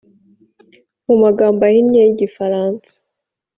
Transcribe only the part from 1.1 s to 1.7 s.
magambo